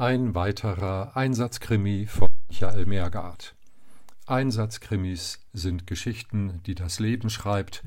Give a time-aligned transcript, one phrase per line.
[0.00, 3.54] Ein weiterer Einsatzkrimi von Michael Meergard.
[4.24, 7.84] Einsatzkrimis sind Geschichten, die das Leben schreibt,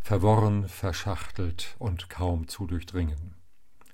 [0.00, 3.36] verworren, verschachtelt und kaum zu durchdringen.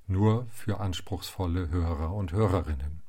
[0.07, 3.03] Nur für anspruchsvolle Hörer und Hörerinnen.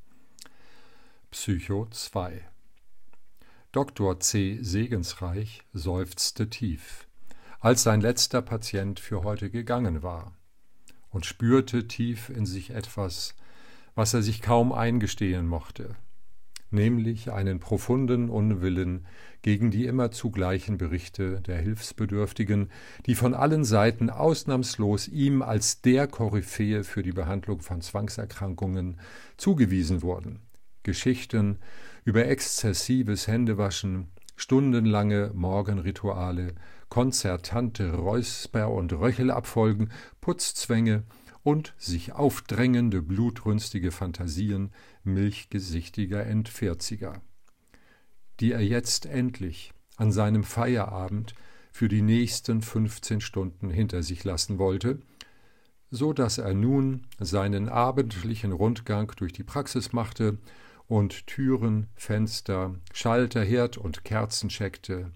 [1.30, 2.46] Psycho 2
[3.72, 4.20] Dr.
[4.20, 4.58] C.
[4.60, 7.08] Segensreich seufzte tief,
[7.60, 10.36] als sein letzter Patient für heute gegangen war,
[11.08, 13.34] und spürte tief in sich etwas,
[13.94, 15.96] was er sich kaum eingestehen mochte,
[16.70, 19.06] nämlich einen profunden Unwillen
[19.42, 22.70] gegen die immer zugleichen Berichte der Hilfsbedürftigen,
[23.06, 28.98] die von allen Seiten ausnahmslos ihm als der Koryphäe für die Behandlung von Zwangserkrankungen
[29.36, 30.40] zugewiesen wurden.
[30.82, 31.58] Geschichten
[32.04, 36.54] über exzessives Händewaschen, stundenlange Morgenrituale,
[36.88, 39.90] konzertante Räusper- und Röchelabfolgen,
[40.20, 41.04] Putzzwänge
[41.44, 44.72] und sich aufdrängende blutrünstige Fantasien
[45.04, 47.22] milchgesichtiger Endvierziger,
[48.40, 51.34] die er jetzt endlich an seinem Feierabend
[51.70, 55.00] für die nächsten fünfzehn Stunden hinter sich lassen wollte,
[55.90, 60.38] so dass er nun seinen abendlichen Rundgang durch die Praxis machte
[60.86, 65.12] und Türen, Fenster, Schalter, Herd und Kerzen checkte,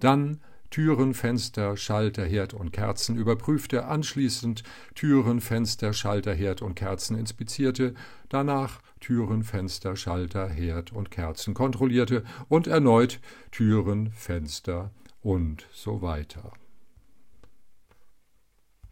[0.00, 4.62] dann Türen, Fenster, Schalter, Herd und Kerzen überprüfte, anschließend
[4.94, 7.94] Türen, Fenster, Schalter, Herd und Kerzen inspizierte,
[8.28, 16.52] danach Türen, Fenster, Schalter, Herd und Kerzen kontrollierte und erneut Türen, Fenster und so weiter.